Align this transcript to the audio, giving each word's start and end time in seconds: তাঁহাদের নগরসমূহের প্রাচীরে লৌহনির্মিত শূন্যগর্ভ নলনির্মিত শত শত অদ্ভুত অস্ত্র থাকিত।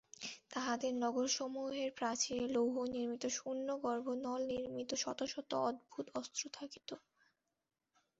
তাঁহাদের 0.51 0.93
নগরসমূহের 1.03 1.89
প্রাচীরে 1.97 2.45
লৌহনির্মিত 2.47 3.23
শূন্যগর্ভ 3.37 4.05
নলনির্মিত 4.23 4.91
শত 5.03 5.19
শত 5.33 5.51
অদ্ভুত 5.69 6.05
অস্ত্র 6.15 6.43
থাকিত। 6.57 6.89